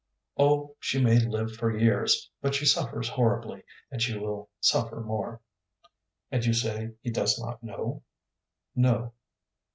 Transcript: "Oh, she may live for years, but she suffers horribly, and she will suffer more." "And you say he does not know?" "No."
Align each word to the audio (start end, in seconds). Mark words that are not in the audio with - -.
"Oh, 0.35 0.75
she 0.79 0.99
may 0.99 1.19
live 1.19 1.51
for 1.57 1.77
years, 1.77 2.31
but 2.41 2.55
she 2.55 2.65
suffers 2.65 3.07
horribly, 3.07 3.61
and 3.91 4.01
she 4.01 4.17
will 4.17 4.49
suffer 4.59 4.99
more." 4.99 5.41
"And 6.31 6.43
you 6.43 6.53
say 6.53 6.95
he 7.03 7.11
does 7.11 7.37
not 7.39 7.61
know?" 7.61 8.01
"No." 8.75 9.13